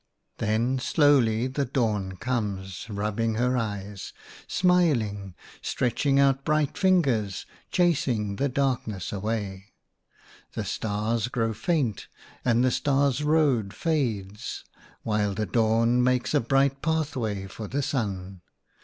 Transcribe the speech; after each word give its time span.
11 0.39 0.47
Then 0.49 0.79
slowly 0.79 1.45
the 1.45 1.63
Dawn 1.63 2.17
comes, 2.17 2.87
rubbing 2.89 3.35
her 3.35 3.55
eyes, 3.55 4.13
smiling, 4.47 5.35
stretching 5.61 6.19
out 6.19 6.43
bright 6.43 6.75
fingers, 6.75 7.45
chasing 7.71 8.37
the 8.37 8.49
darkness 8.49 9.13
away. 9.13 9.73
The 10.53 10.65
Stars 10.65 11.27
grow 11.27 11.53
faint 11.53 12.07
and 12.43 12.65
the 12.65 12.71
Stars' 12.71 13.21
Road 13.23 13.75
fades, 13.75 14.65
while 15.03 15.35
the 15.35 15.45
THE 15.45 15.51
STARS 15.51 15.51
69 15.51 15.53
Dawn 15.53 16.03
makes 16.03 16.33
a 16.33 16.39
bright 16.39 16.81
pathway 16.81 17.45
for 17.45 17.67
the 17.67 17.83
Sun. 17.83 18.41